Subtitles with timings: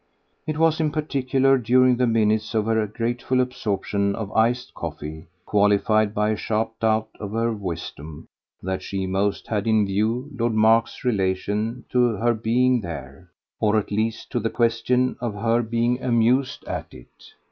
[0.47, 6.15] It was in particular during the minutes of her grateful absorption of iced coffee qualified
[6.15, 8.25] by a sharp doubt of her wisdom
[8.63, 13.29] that she most had in view Lord Mark's relation to her being there,
[13.59, 17.33] or at least to the question of her being amused at it.